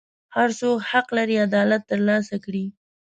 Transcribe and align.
هر 0.35 0.49
څوک 0.59 0.77
حق 0.89 1.07
لري 1.17 1.35
عدالت 1.45 1.81
ترلاسه 1.91 2.35
کړي. 2.45 2.65